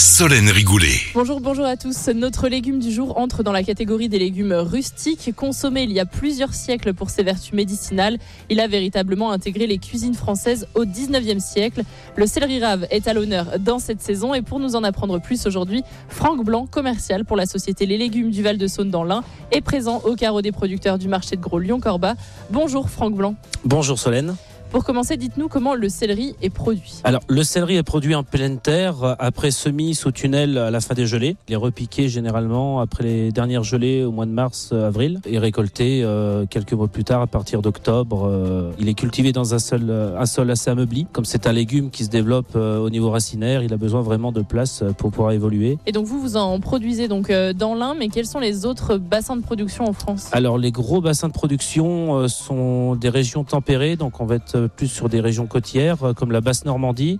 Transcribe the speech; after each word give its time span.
Solène 0.00 0.48
Rigoulet. 0.48 0.94
Bonjour, 1.12 1.42
bonjour 1.42 1.66
à 1.66 1.76
tous. 1.76 2.08
Notre 2.08 2.48
légume 2.48 2.78
du 2.78 2.90
jour 2.90 3.18
entre 3.18 3.42
dans 3.42 3.52
la 3.52 3.62
catégorie 3.62 4.08
des 4.08 4.18
légumes 4.18 4.54
rustiques, 4.54 5.34
consommé 5.36 5.82
il 5.82 5.92
y 5.92 6.00
a 6.00 6.06
plusieurs 6.06 6.54
siècles 6.54 6.94
pour 6.94 7.10
ses 7.10 7.22
vertus 7.22 7.52
médicinales. 7.52 8.16
Il 8.48 8.60
a 8.60 8.66
véritablement 8.66 9.30
intégré 9.30 9.66
les 9.66 9.76
cuisines 9.76 10.14
françaises 10.14 10.66
au 10.74 10.86
19e 10.86 11.38
siècle. 11.38 11.82
Le 12.16 12.26
céleri 12.26 12.64
rave 12.64 12.86
est 12.90 13.08
à 13.08 13.12
l'honneur 13.12 13.58
dans 13.58 13.78
cette 13.78 14.00
saison 14.00 14.32
et 14.32 14.40
pour 14.40 14.58
nous 14.58 14.74
en 14.74 14.84
apprendre 14.84 15.20
plus 15.20 15.44
aujourd'hui, 15.44 15.82
Franck 16.08 16.46
Blanc, 16.46 16.64
commercial 16.64 17.26
pour 17.26 17.36
la 17.36 17.44
société 17.44 17.84
Les 17.84 17.98
Légumes 17.98 18.30
du 18.30 18.42
Val-de-Saône 18.42 18.88
dans 18.88 19.04
l'Ain, 19.04 19.22
est 19.52 19.60
présent 19.60 20.00
au 20.06 20.14
carreau 20.14 20.40
des 20.40 20.50
producteurs 20.50 20.96
du 20.96 21.08
marché 21.08 21.36
de 21.36 21.42
Gros 21.42 21.58
Lyon-Corba. 21.58 22.14
Bonjour 22.48 22.88
Franck 22.88 23.16
Blanc. 23.16 23.34
Bonjour 23.66 23.98
Solène. 23.98 24.34
Pour 24.70 24.84
commencer, 24.84 25.16
dites-nous 25.16 25.48
comment 25.48 25.74
le 25.74 25.88
céleri 25.88 26.36
est 26.42 26.50
produit. 26.50 27.00
Alors, 27.02 27.22
le 27.28 27.42
céleri 27.42 27.76
est 27.76 27.82
produit 27.82 28.14
en 28.14 28.22
pleine 28.22 28.58
terre 28.58 29.16
après 29.18 29.50
semis 29.50 29.96
sous 29.96 30.12
tunnel 30.12 30.56
à 30.58 30.70
la 30.70 30.80
fin 30.80 30.94
des 30.94 31.06
gelées. 31.06 31.36
Il 31.48 31.54
est 31.54 31.56
repiqué 31.56 32.08
généralement 32.08 32.78
après 32.78 33.02
les 33.02 33.32
dernières 33.32 33.64
gelées 33.64 34.04
au 34.04 34.12
mois 34.12 34.26
de 34.26 34.30
mars, 34.30 34.70
euh, 34.72 34.86
avril 34.86 35.20
et 35.26 35.40
récolté 35.40 36.02
euh, 36.04 36.46
quelques 36.48 36.72
mois 36.72 36.86
plus 36.86 37.02
tard 37.02 37.20
à 37.20 37.26
partir 37.26 37.62
d'octobre. 37.62 38.28
Euh, 38.28 38.70
il 38.78 38.88
est 38.88 38.94
cultivé 38.94 39.32
dans 39.32 39.54
un 39.54 39.58
euh, 39.72 40.16
un 40.16 40.26
sol 40.26 40.48
assez 40.52 40.70
ameubli. 40.70 41.08
Comme 41.12 41.24
c'est 41.24 41.48
un 41.48 41.52
légume 41.52 41.90
qui 41.90 42.04
se 42.04 42.10
développe 42.10 42.52
euh, 42.54 42.78
au 42.78 42.90
niveau 42.90 43.10
racinaire, 43.10 43.64
il 43.64 43.72
a 43.72 43.76
besoin 43.76 44.02
vraiment 44.02 44.30
de 44.30 44.42
place 44.42 44.84
pour 44.98 45.10
pouvoir 45.10 45.32
évoluer. 45.32 45.78
Et 45.86 45.92
donc 45.92 46.06
vous, 46.06 46.20
vous 46.20 46.36
en 46.36 46.60
produisez 46.60 47.08
donc 47.08 47.32
dans 47.32 47.74
l'Ain, 47.74 47.94
mais 47.98 48.08
quels 48.08 48.26
sont 48.26 48.38
les 48.38 48.66
autres 48.66 48.98
bassins 48.98 49.36
de 49.36 49.42
production 49.42 49.84
en 49.88 49.92
France? 49.92 50.28
Alors, 50.30 50.58
les 50.58 50.70
gros 50.70 51.00
bassins 51.00 51.26
de 51.26 51.32
production 51.32 52.28
sont 52.28 52.94
des 52.94 53.08
régions 53.08 53.42
tempérées, 53.42 53.96
donc 53.96 54.20
on 54.20 54.26
va 54.26 54.36
être 54.36 54.59
plus 54.68 54.88
sur 54.88 55.08
des 55.08 55.20
régions 55.20 55.46
côtières 55.46 56.02
euh, 56.02 56.12
comme 56.12 56.32
la 56.32 56.40
basse 56.40 56.64
Normandie, 56.64 57.18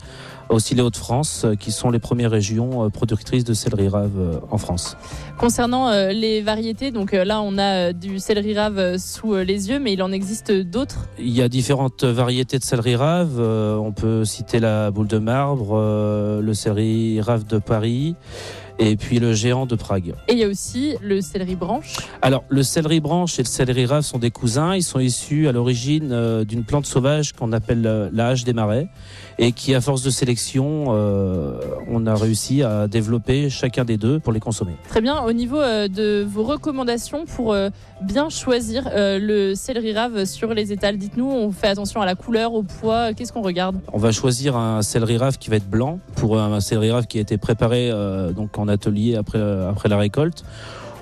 aussi 0.49 0.75
les 0.75 0.83
Hauts-de-France, 0.83 1.45
euh, 1.45 1.55
qui 1.55 1.73
sont 1.73 1.91
les 1.91 1.99
premières 1.99 2.31
régions 2.31 2.85
euh, 2.85 2.89
productrices 2.89 3.45
de 3.45 3.55
céleri 3.55 3.89
rave 3.89 4.19
euh, 4.19 4.39
en 4.51 4.59
France. 4.59 4.97
Concernant 5.39 5.89
euh, 5.89 6.13
les 6.13 6.43
variétés, 6.43 6.91
donc 6.91 7.15
euh, 7.15 7.25
là 7.25 7.41
on 7.43 7.59
a 7.59 7.63
euh, 7.91 7.93
du 7.93 8.19
céleri 8.19 8.57
rave 8.57 8.79
euh, 8.79 8.99
sous 8.99 9.35
euh, 9.35 9.45
les 9.45 9.71
yeux, 9.71 9.79
mais 9.79 9.93
il 9.93 10.03
en 10.03 10.13
existe 10.13 10.53
d'autres? 10.53 11.07
Il 11.19 11.31
y 11.31 11.43
a 11.43 11.49
différentes 11.49 12.05
variétés 12.05 12.59
de 12.59 12.65
céleri 12.65 12.97
rave. 12.97 13.37
Euh, 13.39 13.77
on 13.77 13.93
peut 13.93 14.25
citer 14.25 14.61
la 14.61 14.91
boule 14.91 15.07
de 15.07 15.19
marbre, 15.19 15.71
euh, 15.75 16.41
le 16.41 16.55
céleri 16.55 17.21
rave 17.21 17.47
de 17.47 17.59
Paris 17.59 18.17
et 18.81 18.97
puis 18.97 19.19
le 19.19 19.33
géant 19.35 19.67
de 19.67 19.77
Prague. 19.77 20.15
Et 20.27 20.33
il 20.33 20.39
y 20.39 20.45
a 20.45 20.49
aussi 20.49 20.97
le 21.03 21.21
céleri 21.21 21.55
branche. 21.55 21.97
Alors, 22.23 22.45
le 22.49 22.63
céleri 22.63 23.01
branche 23.01 23.39
et 23.39 23.43
le 23.43 23.49
céleri 23.49 23.87
rave 23.87 24.03
sont 24.03 24.19
des 24.19 24.31
cousins. 24.31 24.75
Ils 24.75 24.83
sont 24.83 24.99
issus 24.99 25.49
à 25.49 25.53
l'origine 25.53 26.11
euh, 26.11 26.45
d'une 26.45 26.65
plante 26.65 26.87
sauvage 26.87 27.33
qu'on 27.33 27.53
appelle 27.53 27.87
euh, 27.87 28.09
la 28.13 28.29
hache 28.29 28.45
des 28.45 28.55
marais 28.55 28.89
et 29.39 29.53
qui, 29.53 29.75
à 29.75 29.81
force 29.81 30.03
de 30.03 30.11
sélection, 30.11 30.87
euh, 30.89 31.61
on 31.89 32.07
a 32.07 32.15
réussi 32.15 32.63
à 32.63 32.89
développer 32.89 33.49
chacun 33.51 33.85
des 33.85 33.97
deux 33.97 34.19
pour 34.19 34.33
les 34.33 34.41
consommer. 34.41 34.73
Très 34.89 35.01
bien. 35.01 35.23
Au 35.23 35.33
niveau 35.33 35.59
de 35.61 36.27
vos 36.29 36.43
recommandations 36.43 37.25
pour 37.25 37.57
bien 38.03 38.29
choisir 38.29 38.91
le 38.95 39.55
céleri 39.55 39.95
rave 39.95 40.27
sur 40.27 40.53
les 40.53 40.73
étals, 40.73 40.99
dites-nous, 40.99 41.31
on 41.31 41.53
fait 41.53 41.69
attention 41.69 42.03
à 42.03 42.07
la 42.07 42.15
couleur, 42.15 42.53
au 42.53 42.63
poids, 42.63 43.15
qu'est-ce 43.15 43.33
qu'on 43.33 43.41
regarde? 43.41 43.77
On 43.95 43.99
va 43.99 44.13
choisir 44.13 44.57
un 44.57 44.83
céleri 44.83 45.17
rave 45.17 45.39
qui 45.39 45.49
va 45.49 45.57
être 45.57 45.69
blanc 45.69 46.01
pour 46.17 46.39
un 46.39 46.61
céleri 46.61 46.91
rave 46.91 47.07
qui 47.07 47.17
a 47.17 47.23
été 47.23 47.39
préparé 47.39 47.91
euh, 47.91 48.33
donc 48.33 48.59
en 48.59 48.69
atelier 48.71 49.17
après, 49.17 49.39
euh, 49.39 49.71
après 49.71 49.89
la 49.89 49.99
récolte 49.99 50.45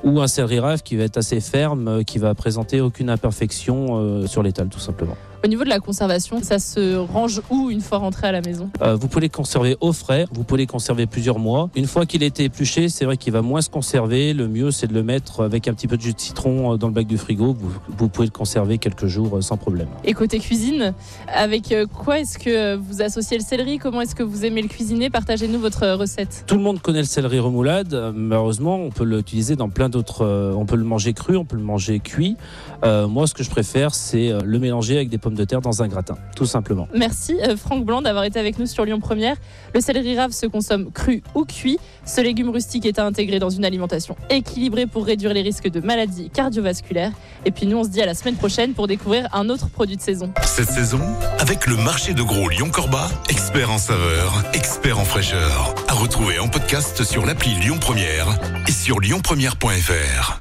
ou 0.05 0.21
un 0.21 0.29
céleri 0.29 0.61
qui 0.85 0.97
va 0.97 1.05
être 1.05 1.17
assez 1.17 1.41
ferme, 1.41 1.89
euh, 1.89 2.03
qui 2.03 2.19
va 2.19 2.35
présenter 2.35 2.81
aucune 2.81 3.11
imperfection 3.11 3.99
euh, 3.99 4.27
sur 4.27 4.43
l'étal 4.43 4.69
tout 4.69 4.79
simplement. 4.79 5.17
Au 5.45 5.47
niveau 5.47 5.63
de 5.63 5.69
la 5.69 5.79
conservation, 5.79 6.43
ça 6.43 6.59
se 6.59 6.97
range 6.97 7.41
où 7.49 7.71
une 7.71 7.81
fois 7.81 7.99
rentré 7.99 8.27
à 8.27 8.33
la 8.33 8.41
maison? 8.41 8.71
Euh, 8.83 8.97
vous 8.97 9.07
pouvez 9.07 9.23
les 9.23 9.29
conserver 9.29 9.77
au 9.81 9.93
frais, 9.93 10.27
vous 10.33 10.43
pouvez 10.43 10.63
les 10.63 10.67
conserver 10.67 11.07
plusieurs 11.07 11.39
mois. 11.39 11.71
Une 11.77 11.87
fois 11.87 12.07
qu'il 12.07 12.25
a 12.25 12.27
été 12.27 12.45
épluché, 12.45 12.89
c'est 12.89 13.05
vrai 13.05 13.17
qu'il 13.17 13.33
va 13.33 13.41
moins 13.41 13.61
se 13.61 13.71
conserver. 13.71 14.35
Le 14.35 14.49
mieux, 14.49 14.73
c'est 14.73 14.89
de 14.89 14.95
le 14.95 15.05
mettre 15.05 15.45
avec 15.45 15.69
un 15.69 15.75
petit 15.75 15.87
peu 15.87 15.97
de 15.97 16.03
jus 16.03 16.13
de 16.13 16.19
citron 16.19 16.75
euh, 16.75 16.77
dans 16.77 16.89
le 16.89 16.93
bac 16.93 17.07
du 17.07 17.17
frigo. 17.19 17.57
Vous, 17.57 17.71
vous 17.97 18.09
pouvez 18.09 18.27
le 18.27 18.33
conserver 18.33 18.79
quelques 18.79 19.07
jours 19.07 19.37
euh, 19.37 19.41
sans 19.41 19.57
problème. 19.57 19.87
Et 20.05 20.13
côté 20.13 20.41
cuisine, 20.41 20.93
avec 21.33 21.73
quoi 21.95 22.19
est-ce 22.19 22.37
que 22.37 22.75
vous 22.75 23.01
associez 23.01 23.39
le 23.39 23.45
céleri? 23.45 23.79
Comment 23.79 24.01
est-ce 24.01 24.17
que 24.17 24.25
vous 24.25 24.45
aimez 24.45 24.63
le 24.63 24.69
cuisiner? 24.69 25.09
Partagez-nous 25.09 25.61
votre 25.61 25.87
recette. 25.93 26.43
Tout 26.49 26.57
le 26.57 26.63
monde 26.63 26.81
connaît 26.81 26.99
le 26.99 27.05
céleri 27.05 27.39
remoulade. 27.39 28.13
Malheureusement, 28.13 28.77
on 28.77 28.91
peut 28.91 29.05
l'utiliser 29.05 29.55
dans 29.55 29.69
plein 29.69 29.89
d'autres. 29.89 30.27
on 30.57 30.67
peut 30.67 30.77
le 30.77 30.85
manger 30.85 31.13
cru, 31.13 31.37
on 31.37 31.45
peut 31.45 31.57
le 31.57 31.63
manger 31.63 32.01
cuit. 32.01 32.37
Euh, 32.85 33.07
moi, 33.07 33.29
ce 33.29 33.35
que 33.35 33.45
je 33.45 33.51
préfère, 33.51 33.95
c'est 33.95 34.33
le 34.45 34.59
mélanger 34.59 34.97
avec 34.97 35.09
des 35.09 35.19
pommes 35.29 35.37
de 35.37 35.45
terre 35.45 35.61
dans 35.61 35.83
un 35.83 35.89
gratin, 35.89 36.17
tout 36.35 36.47
simplement. 36.47 36.89
Merci 36.95 37.37
euh, 37.47 37.55
Franck 37.55 37.85
Blanc 37.85 38.01
d'avoir 38.01 38.25
été 38.25 38.39
avec 38.39 38.59
nous 38.59 38.65
sur 38.65 38.87
Lyon 38.87 38.99
Première. 38.99 39.37
Le 39.75 39.81
céleri 39.83 40.17
rave 40.17 40.33
se 40.33 40.47
consomme 40.47 40.91
cru 40.91 41.23
ou 41.35 41.45
cuit. 41.45 41.79
Ce 42.07 42.23
légume 42.23 42.49
rustique 42.49 42.87
est 42.87 42.99
à 42.99 43.05
intégrer 43.05 43.39
dans 43.39 43.51
une 43.51 43.67
alimentation 43.67 44.17
équilibrée 44.31 44.87
pour 44.87 45.05
réduire 45.05 45.35
les 45.35 45.43
risques 45.43 45.69
de 45.69 45.81
maladies 45.81 46.31
cardiovasculaires. 46.31 47.13
Et 47.45 47.51
puis 47.51 47.67
nous, 47.67 47.77
on 47.77 47.85
se 47.85 47.91
dit 47.91 48.01
à 48.01 48.07
la 48.07 48.15
semaine 48.15 48.37
prochaine 48.37 48.73
pour 48.73 48.87
découvrir 48.87 49.29
un 49.35 49.51
autre 49.51 49.69
produit 49.69 49.97
de 49.97 50.01
saison. 50.01 50.33
Cette 50.45 50.71
saison, 50.71 51.01
avec 51.39 51.67
le 51.67 51.77
marché 51.77 52.15
de 52.15 52.23
gros 52.23 52.49
Lyon-Corba, 52.49 53.11
expert 53.29 53.71
en 53.71 53.79
saveur, 53.79 54.43
expert 54.55 54.99
en 54.99 55.05
fraîcheur. 55.05 55.75
À 55.89 55.93
retrouver 55.93 56.39
en 56.39 56.49
podcast 56.49 57.05
sur 57.05 57.27
l'appli 57.27 57.51
Lyon 57.57 57.77
Première 57.79 58.29
et 58.67 58.73
sur 58.73 58.99
lyonpremière.fr. 58.99 60.41